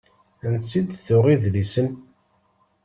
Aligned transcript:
Ansi 0.47 0.79
d-tuɣ 0.81 1.25
idlisen? 1.33 1.89